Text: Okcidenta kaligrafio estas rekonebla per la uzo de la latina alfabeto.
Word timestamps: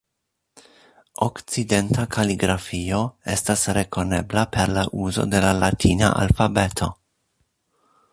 Okcidenta 1.25 2.05
kaligrafio 2.15 3.01
estas 3.33 3.65
rekonebla 3.79 4.45
per 4.57 4.73
la 4.79 4.87
uzo 5.09 5.27
de 5.35 5.43
la 5.45 5.53
latina 5.65 6.11
alfabeto. 6.23 6.89